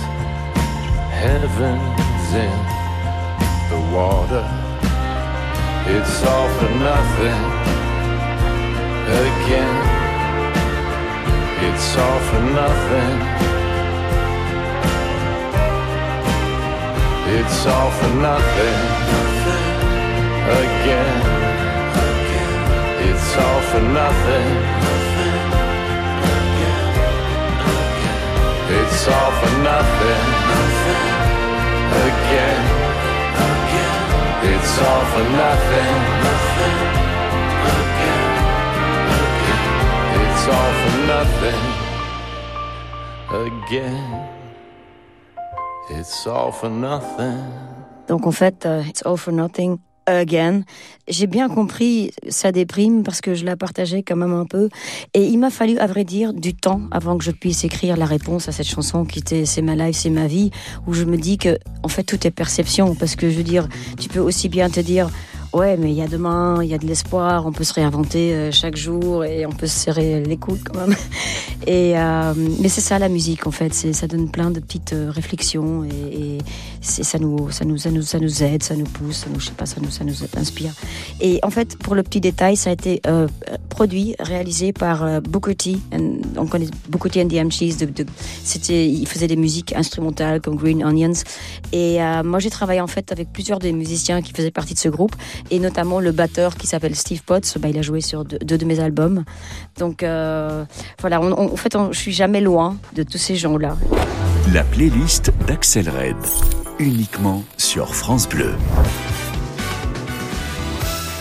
[1.24, 2.58] Heaven's in
[3.72, 4.44] the water.
[5.96, 7.42] It's all for nothing
[9.24, 9.76] again.
[11.68, 13.16] It's all for nothing.
[17.38, 19.37] It's all for nothing
[20.50, 21.20] again.
[23.08, 24.50] It's all for nothing.
[28.78, 30.24] It's all for nothing.
[32.08, 32.62] Again.
[34.52, 35.96] It's all for nothing.
[40.20, 41.62] It's all for nothing.
[43.46, 44.28] Again.
[45.90, 47.44] It's all for nothing.
[48.06, 49.80] Donc en fait, uh, it's all for nothing
[50.16, 50.62] again.
[51.06, 54.68] J'ai bien compris sa déprime parce que je la partageais quand même un peu.
[55.14, 58.06] Et il m'a fallu, à vrai dire, du temps avant que je puisse écrire la
[58.06, 60.50] réponse à cette chanson qui était C'est ma life, c'est ma vie,
[60.86, 62.94] où je me dis que, en fait, tout est perception.
[62.94, 65.08] Parce que, je veux dire, tu peux aussi bien te dire,
[65.52, 68.34] ouais, mais il y a demain, il y a de l'espoir, on peut se réinventer
[68.34, 70.96] euh, chaque jour et on peut se serrer les coudes quand même.
[71.66, 75.10] Et euh, mais c'est ça la musique en fait, ça donne plein de petites euh,
[75.10, 76.38] réflexions et, et
[76.80, 79.46] ça nous ça nous ça nous ça nous aide, ça nous pousse, ça nous je
[79.46, 80.72] sais pas, ça nous ça nous inspire.
[81.20, 83.26] Et en fait, pour le petit détail, ça a été euh,
[83.68, 85.76] produit, réalisé par euh, Booker T.
[86.36, 87.76] on connaît Booker T and the Cheese.
[87.78, 88.06] De, de,
[88.44, 91.12] c'était, il faisait des musiques instrumentales comme Green Onions.
[91.72, 94.78] Et euh, moi, j'ai travaillé en fait avec plusieurs des musiciens qui faisaient partie de
[94.78, 95.14] ce groupe
[95.50, 97.56] et notamment le batteur qui s'appelle Steve Potts.
[97.58, 99.24] Bah, il a joué sur deux, deux de mes albums.
[99.78, 100.64] Donc euh,
[101.00, 103.76] voilà, on, on, en fait, on, je suis jamais loin de tous ces gens-là.
[104.52, 106.16] La playlist d'Axel Red,
[106.78, 108.52] uniquement sur France Bleu.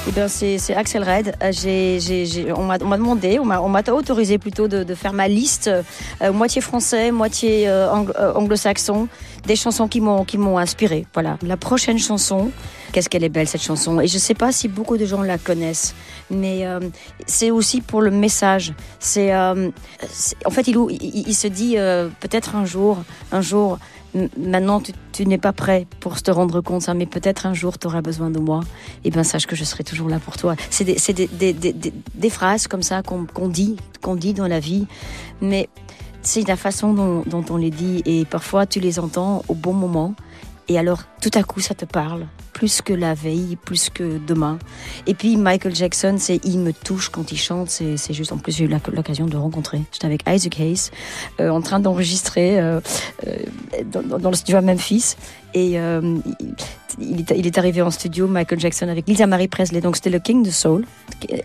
[0.10, 1.36] Eh bien, c'est c'est Axel Red.
[1.44, 4.70] Euh, j'ai- j'ai- j'ai- on m'a on m'a demandé, on m'a on m'a autorisé plutôt
[4.70, 9.10] de, de faire ma liste euh, moitié français, moitié ang- euh, anglo-saxon,
[9.46, 11.06] des chansons qui m'ont qui m'ont inspiré.
[11.14, 11.38] Voilà.
[11.46, 12.52] La prochaine chanson,
[12.92, 14.00] qu'est-ce qu'elle est belle cette chanson.
[14.00, 15.96] Et je sais pas si beaucoup de gens la connaissent,
[16.30, 16.80] mais euh,
[17.26, 18.74] c'est aussi pour le message.
[19.00, 19.70] C'est euh,
[20.46, 22.98] en fait il, se dit euh, peut-être un jour,
[23.32, 23.80] un jour.
[24.40, 27.78] Maintenant, tu, tu n'es pas prêt pour te rendre compte, ça, mais peut-être un jour,
[27.78, 28.62] tu auras besoin de moi
[29.04, 30.56] eh bien sache que je serai toujours là pour toi.
[30.72, 33.76] C'est des, phrases comme ça qu'on dit,
[34.16, 34.88] dit dans la vie,
[35.42, 35.70] mais
[36.22, 36.94] c'est la façon
[37.26, 40.16] dont on les dit et parfois tu les entends au bon moment
[40.68, 44.58] et alors tout à coup ça te parle plus que la veille, plus que demain.
[45.06, 48.52] Et puis Michael Jackson, c'est il me touche quand il chante, c'est juste en plus
[48.52, 49.82] j'ai eu l'occasion de rencontrer.
[49.92, 50.90] J'étais avec Isaac Hayes
[51.40, 52.80] euh, en train d'enregistrer euh,
[53.28, 55.18] euh, dans, le studio à Memphis
[55.54, 55.78] et
[57.00, 59.82] il, est, arrivé en studio, Michael Jackson, avec Lisa Marie Presley.
[59.82, 60.86] Donc c'était le King de Soul.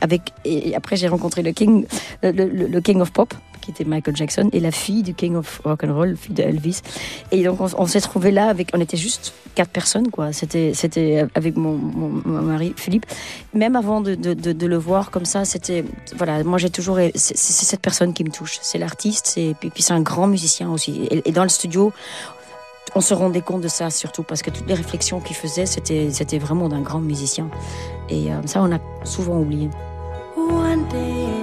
[0.01, 1.87] Avec, et après j'ai rencontré le King,
[2.23, 5.85] le King of Pop, qui était Michael Jackson, et la fille du King of Rock
[5.85, 6.83] and Roll, fille de Elvis.
[7.31, 10.33] Et donc on, s'est trouvé là avec, on était juste quatre personnes, quoi.
[10.33, 13.07] C'était, c'était avec mon, mari Philippe.
[13.55, 15.85] Même avant de, le voir comme ça, c'était,
[16.17, 18.59] voilà, moi j'ai toujours, c'est, cette personne qui me touche.
[18.61, 21.07] C'est l'artiste, c'est, puis, c'est un grand musicien aussi.
[21.11, 21.93] Et, et dans le studio,
[22.95, 26.11] on se rendait compte de ça surtout parce que toutes les réflexions qu'il faisait, c'était,
[26.11, 27.49] c'était vraiment d'un grand musicien.
[28.09, 29.71] Et euh, ça, on a souvent oublié.
[30.37, 31.42] One day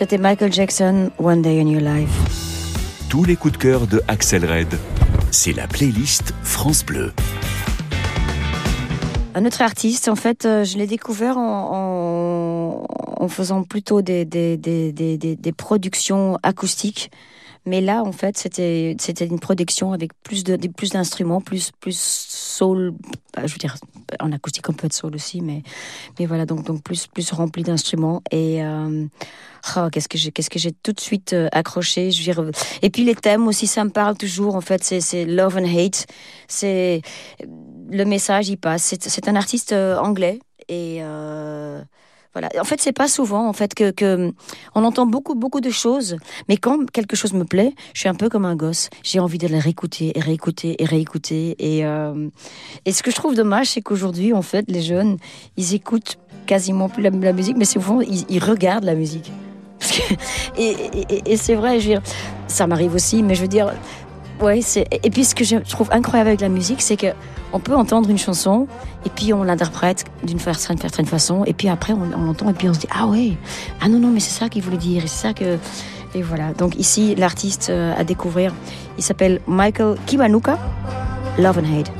[0.00, 2.08] C'était Michael Jackson, One Day in Your Life.
[3.10, 4.78] Tous les coups de cœur de Axel Red,
[5.30, 7.12] c'est la playlist France Bleu.
[9.34, 12.86] Un autre artiste, en fait, euh, je l'ai découvert en,
[13.18, 17.10] en, en faisant plutôt des, des, des, des, des- des productions acoustiques.
[17.66, 21.98] Mais là, en fait, c'était c'était une production avec plus de plus d'instruments, plus plus
[21.98, 22.94] soul.
[23.34, 23.76] bah, Je veux dire,
[24.20, 25.62] en acoustique on peut être soul aussi, mais
[26.18, 29.06] mais voilà donc donc plus plus rempli d'instruments et euh,
[29.76, 32.10] oh, qu'est-ce que j'ai qu'est-ce que j'ai tout de suite euh, accroché.
[32.10, 32.50] Je veux
[32.82, 34.56] et puis les thèmes aussi, ça me parle toujours.
[34.56, 36.06] En fait, c'est love and hate.
[36.48, 37.02] C'est
[37.90, 38.94] le message, il passe.
[39.00, 40.38] C'est un artiste euh, anglais
[40.68, 41.02] et
[42.32, 42.48] voilà.
[42.60, 44.32] En fait, c'est pas souvent en fait que, que
[44.74, 46.16] on entend beaucoup beaucoup de choses,
[46.48, 48.88] mais quand quelque chose me plaît, je suis un peu comme un gosse.
[49.02, 51.56] J'ai envie de le réécouter et réécouter et réécouter.
[51.58, 51.84] Et
[52.86, 55.16] et, ce que je trouve dommage, c'est qu'aujourd'hui, en fait, les jeunes,
[55.56, 59.30] ils écoutent quasiment plus la, la musique, mais souvent ils, ils regardent la musique.
[60.58, 61.78] Et c'est vrai,
[62.46, 63.72] ça m'arrive aussi, mais je veux dire,
[64.62, 64.86] c'est.
[65.02, 67.08] Et puis ce que je trouve incroyable avec la musique, c'est que
[67.52, 68.68] on peut entendre une chanson
[69.04, 72.74] et puis on l'interprète d'une certaine façon, et puis après on, l'entend et puis on
[72.74, 73.32] se dit ah ouais,
[73.80, 75.58] ah non non mais c'est ça qu'il voulait dire, c'est ça que.
[76.14, 76.52] Et voilà.
[76.54, 78.52] Donc ici, l'artiste euh, à découvrir,
[78.98, 80.58] il s'appelle Michael Kiwanuka,
[81.38, 81.99] Love and Hate.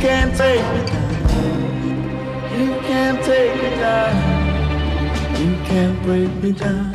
[0.00, 1.10] Can't take me down.
[2.58, 4.14] You can't take me down.
[5.38, 6.94] You can't break me down.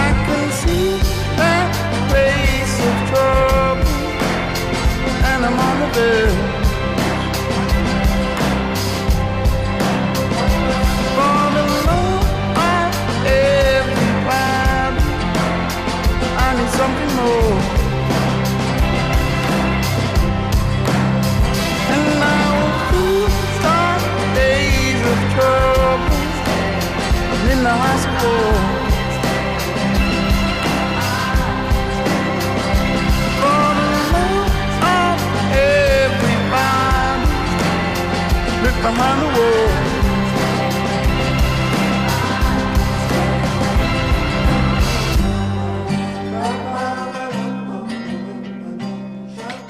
[0.00, 1.00] I can see
[2.88, 3.92] of trouble,
[5.30, 6.31] and I'm on the.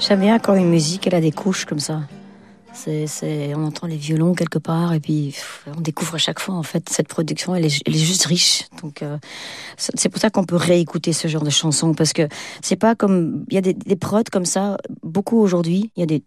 [0.05, 2.01] J'aime bien quand une musique, elle a des couches comme ça.
[2.87, 5.35] On entend les violons quelque part et puis
[5.75, 8.65] on découvre à chaque fois en fait cette production, elle est, elle est juste riche.
[8.81, 9.17] Donc euh,
[9.77, 12.27] c'est pour ça qu'on peut réécouter ce genre de chansons parce que
[12.61, 15.91] c'est pas comme il y a des, des prods comme ça beaucoup aujourd'hui.
[15.95, 16.23] Il y a des,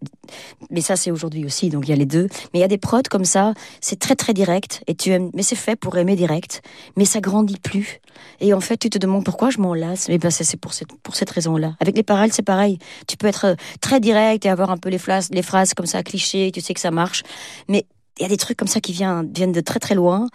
[0.69, 2.27] mais ça c'est aujourd'hui aussi donc il y a les deux.
[2.53, 5.29] Mais il y a des prods comme ça, c'est très très direct et tu aimes,
[5.33, 6.61] mais c'est fait pour aimer direct,
[6.95, 7.99] mais ça grandit plus.
[8.39, 10.07] Et en fait tu te demandes pourquoi je m'en lasse.
[10.09, 11.75] Mais ben c'est pour cette pour cette raison-là.
[11.79, 12.77] Avec les paroles c'est pareil.
[13.07, 15.85] Tu peux être euh, très direct et avoir un peu les phrases les phrases comme
[15.85, 17.23] ça clichés, tu sais que ça marche,
[17.67, 17.85] mais
[18.19, 20.27] il y a des trucs comme ça qui viennent, viennent de très très loin.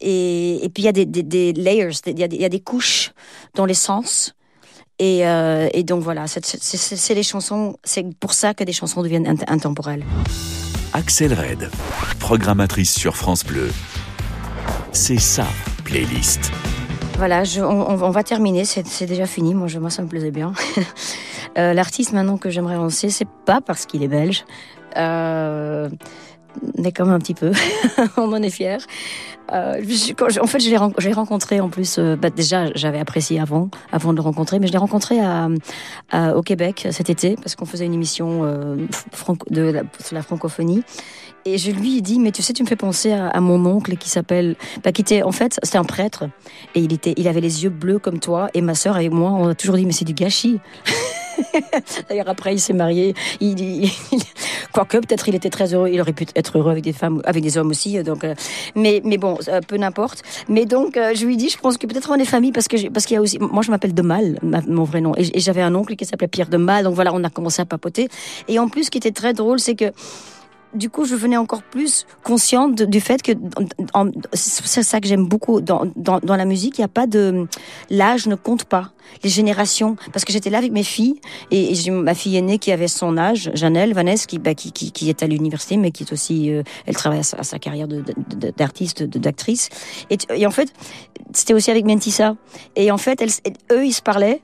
[0.00, 2.42] Et, et puis il y a des, des, des layers, il y, a des- il
[2.42, 3.12] y a des couches
[3.54, 4.34] dans les sens.
[4.98, 9.26] Et, euh, et donc voilà, c'est les chansons, c'est pour ça que des chansons deviennent
[9.26, 10.04] int- intemporelles.
[10.92, 11.70] Axel Red,
[12.18, 13.70] programmatrice sur France Bleu.
[14.92, 15.46] C'est ça,
[15.84, 16.50] playlist.
[17.16, 20.52] Voilà, je- on, va terminer, c'est déjà fini, moi, je, moi ça me plaisait bien.
[21.58, 24.44] Euh, L'artiste maintenant que j'aimerais lancer, c'est pas parce qu'il est belge,
[24.96, 27.52] mais quand même un petit peu,
[28.16, 28.78] on en est fiers.
[29.52, 29.82] Euh,
[30.40, 34.16] en fait, je l'ai rencontré en plus, euh, bah, déjà j'avais apprécié avant, avant de
[34.16, 35.18] le rencontrer, mais je l'ai rencontré
[36.12, 38.76] au Québec cet été, parce qu'on faisait une émission euh,
[39.50, 40.82] de sur la francophonie.
[41.44, 43.96] Et je lui ai dit, mais tu sais, tu me fais penser à, mon oncle
[43.96, 46.24] qui s'appelle, bah, qui était, en fait, c'était un prêtre,
[46.74, 49.30] et il était, il avait les yeux bleus comme toi, et ma sœur et moi,
[49.30, 50.60] on a toujours dit, mais c'est du gâchis.
[52.08, 53.14] D'ailleurs, après, il s'est marié.
[53.40, 54.22] Il, il- il-
[54.72, 55.88] quoique, peut-être, il était très heureux.
[55.90, 58.00] Il aurait pu être heureux avec des femmes, avec des hommes aussi.
[58.02, 58.34] Donc, euh,
[58.74, 60.22] mais, mais bon, euh, peu n'importe.
[60.48, 62.88] Mais donc, euh, je lui dis, je pense que peut-être on est famille parce que,
[62.90, 65.40] parce qu'il y a aussi, moi, je m'appelle de Mal, ma- mon vrai nom, et,
[65.40, 66.84] j'avais un oncle qui s'appelait Pierre de Mal.
[66.84, 68.08] Donc voilà, on a commencé à papoter.
[68.48, 69.92] Et en plus, ce qui était très drôle, c'est que
[70.74, 73.32] du coup, je venais encore plus consciente du fait que
[74.32, 76.78] c'est ça que j'aime beaucoup dans, dans, la musique.
[76.78, 77.46] Il n'y a pas de
[77.90, 78.92] l'âge ne compte pas,
[79.24, 79.96] les générations.
[80.12, 83.16] Parce que j'étais là avec mes filles et, et ma fille aînée qui avait son
[83.18, 86.52] âge, Janelle, Vanessa, qui, bah, qui, qui, qui est à l'université, mais qui est aussi,
[86.52, 89.68] euh, elle travaille à sa, carrière d'artiste, d'actrice.
[90.10, 90.72] Et, en fait,
[91.32, 92.36] c'était aussi avec Mentissa.
[92.76, 93.22] Et en fait,
[93.72, 94.40] eux, ils se parlaient.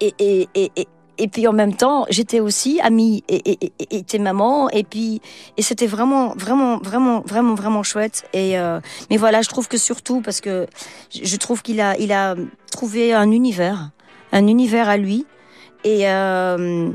[0.00, 0.86] Et, et, et,
[1.18, 4.68] et, puis en même temps, j'étais aussi amie et, et, et, et était maman.
[4.70, 5.20] Et puis,
[5.56, 8.28] et c'était vraiment, vraiment, vraiment, vraiment, vraiment chouette.
[8.32, 10.66] Et euh, mais voilà, je trouve que surtout parce que
[11.10, 12.34] je trouve qu'il a, il a
[12.70, 13.90] trouvé un univers,
[14.32, 15.26] un univers à lui.
[15.84, 16.90] Et euh,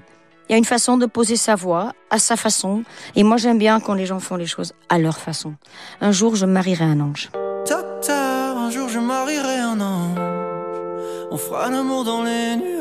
[0.49, 2.83] il y a une façon de poser sa voix à sa façon.
[3.15, 5.53] Et moi, j'aime bien quand les gens font les choses à leur façon.
[6.01, 7.29] Un jour, je marierai un ange.
[7.69, 10.19] Docteur, un jour je marierai un ange.
[11.31, 12.80] On fera l'amour dans les nuages.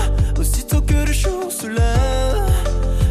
[1.23, 2.51] Jour se lève,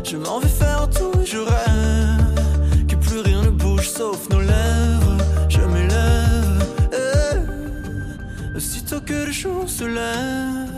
[0.03, 2.87] je m'en vais faire tout et je rêve.
[2.89, 5.17] Que plus rien ne bouge sauf nos lèvres.
[5.49, 6.65] Je m'élève.
[6.93, 8.57] eh.
[8.57, 10.73] Aussitôt que le jour se lève,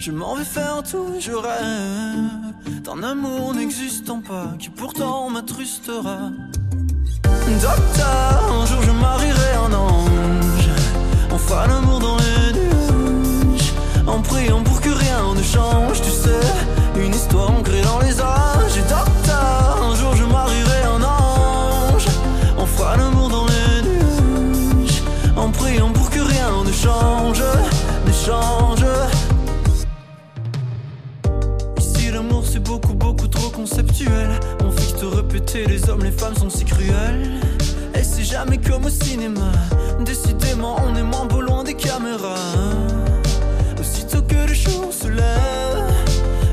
[0.00, 2.82] je m'en vais faire tout et je rêve.
[2.82, 6.30] D'un amour n'existant pas, qui pourtant m'attrustera.
[7.22, 10.70] Docteur, un jour je marierai un ange.
[11.30, 13.03] On fera l'amour dans les nuages.
[14.06, 16.40] En priant pour que rien ne change, tu sais.
[16.96, 18.76] Une histoire ancrée dans les âges.
[18.76, 22.06] Et docteur, un jour je marierai un ange.
[22.58, 25.02] On fera l'amour dans les nuages.
[25.36, 27.42] En priant pour que rien ne change,
[28.06, 28.84] ne change.
[31.78, 34.28] Ici l'amour c'est beaucoup beaucoup trop conceptuel
[34.64, 37.40] On que te répéter les hommes les femmes sont si cruels
[37.94, 39.52] Et c'est jamais comme au cinéma
[40.04, 42.34] Décidément on est moins beau loin des caméras
[44.54, 45.92] jour se lève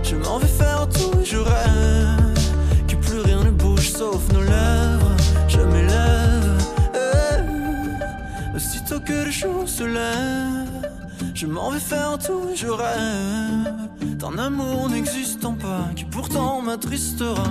[0.03, 2.39] Je m'en vais faire tout je rêve
[2.87, 5.15] Que plus rien ne bouge sauf nos lèvres
[5.47, 6.57] Je m'élève
[6.95, 8.55] eh.
[8.55, 10.91] Aussitôt que le jour se lève
[11.33, 17.43] je m'en vais faire tout, je rêve d'un amour n'existant pas qui pourtant m'attristera.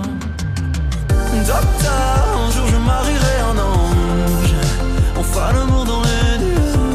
[1.09, 4.55] Docteur, un jour je marierai un ange.
[5.19, 6.90] On fera l'amour dans les nuages.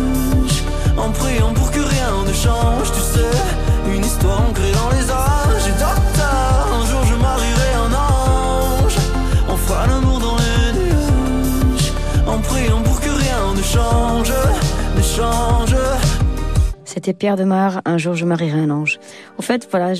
[0.96, 3.36] En priant pour que rien ne change, tu sais.
[3.94, 5.66] Une histoire ancrée dans les âges.
[5.68, 8.96] Et docteur, un jour je marierai un ange.
[9.48, 11.92] On fera l'amour dans les nuages.
[12.26, 14.32] En priant pour que rien ne change,
[14.96, 15.55] ne change.
[16.96, 18.98] C'était Pierre de Mar, un jour je marierai un ange.
[19.38, 19.92] En fait, voilà,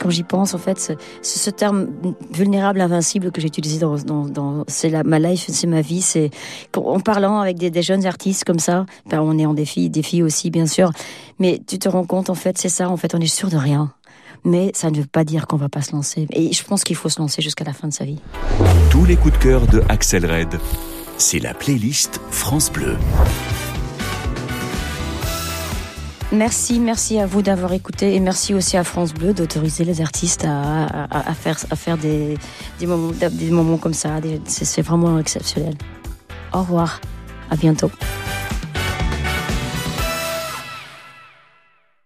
[0.00, 1.86] quand j'y pense, en fait, ce, terme
[2.32, 6.30] vulnérable, invincible que j'ai utilisé dans, dans, dans- c'est ma life, c'est ma vie, c'est
[6.76, 10.50] en parlant avec des, jeunes artistes comme ça, ben, on est en défi, filles aussi,
[10.50, 10.90] bien sûr,
[11.38, 13.56] mais tu te rends compte, en fait, c'est ça, en fait, on est sûr de
[13.56, 13.92] rien.
[14.42, 16.26] Mais ça ne veut pas dire qu'on va pas se lancer.
[16.32, 18.18] Et je pense qu'il faut se lancer jusqu'à la fin de sa vie.
[18.90, 20.58] Tous les coups de cœur de Axel Red,
[21.16, 22.96] c'est la playlist France Bleu.
[26.32, 30.44] Merci, merci à vous d'avoir écouté et merci aussi à France Bleu d'autoriser les artistes
[30.46, 32.38] à, faire, des,
[32.86, 34.20] moments, des moments comme ça.
[34.44, 35.74] C'est vraiment exceptionnel.
[36.52, 37.00] Au revoir,
[37.50, 37.90] à bientôt.